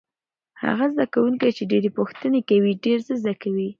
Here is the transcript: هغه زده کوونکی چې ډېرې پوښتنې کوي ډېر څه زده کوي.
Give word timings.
هغه 0.63 0.85
زده 0.93 1.05
کوونکی 1.13 1.49
چې 1.57 1.63
ډېرې 1.71 1.89
پوښتنې 1.97 2.39
کوي 2.49 2.71
ډېر 2.85 2.99
څه 3.07 3.13
زده 3.21 3.33
کوي. 3.41 3.67